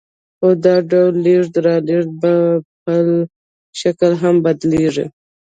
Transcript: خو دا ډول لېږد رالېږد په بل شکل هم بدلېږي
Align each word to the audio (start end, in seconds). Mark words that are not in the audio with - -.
خو 0.37 0.47
دا 0.65 0.75
ډول 0.91 1.13
لېږد 1.25 1.53
رالېږد 1.65 2.11
په 2.21 2.31
بل 2.83 3.07
شکل 3.79 4.11
هم 4.21 4.35
بدلېږي 4.45 5.05